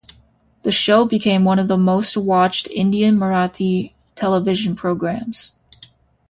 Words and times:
The 0.63 0.71
show 0.71 1.05
became 1.05 1.43
one 1.43 1.59
of 1.59 1.67
the 1.67 1.77
most 1.77 2.17
watched 2.17 2.67
Indian 2.71 3.19
Marathi 3.19 3.93
television 4.15 4.75
programs. 4.75 5.51